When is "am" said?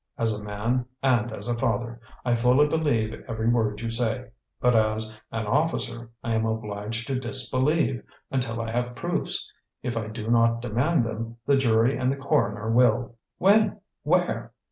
6.33-6.43